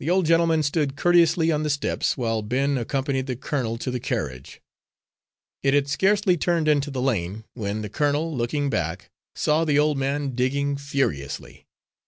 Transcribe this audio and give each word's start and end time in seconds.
The 0.00 0.10
old 0.10 0.26
gentleman 0.26 0.64
stood 0.64 0.96
courteously 0.96 1.52
on 1.52 1.62
the 1.62 1.70
steps 1.70 2.16
while 2.16 2.42
Ben 2.42 2.76
accompanied 2.76 3.28
the 3.28 3.36
colonel 3.36 3.78
to 3.78 3.88
the 3.92 4.00
carriage. 4.00 4.60
It 5.62 5.74
had 5.74 5.86
scarcely 5.86 6.36
turned 6.36 6.66
into 6.66 6.90
the 6.90 7.00
lane 7.00 7.44
when 7.54 7.82
the 7.82 7.88
colonel, 7.88 8.36
looking 8.36 8.68
back, 8.68 9.12
saw 9.36 9.64
the 9.64 9.78
old 9.78 9.96
man 9.96 10.30
digging 10.34 10.76
furiously. 10.76 11.68